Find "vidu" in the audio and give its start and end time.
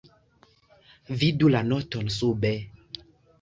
1.23-1.51